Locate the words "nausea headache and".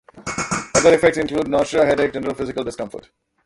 1.47-2.13